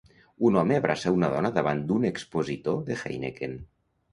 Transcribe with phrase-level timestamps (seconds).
[0.47, 3.57] Un home abraça una dona davant d'un expositor de Heineken.